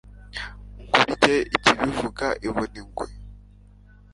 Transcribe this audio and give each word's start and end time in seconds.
nkurye 0.85 1.35
Ikibivuga 1.55 2.25
ibona 2.45 2.75
ingwe 2.81 3.07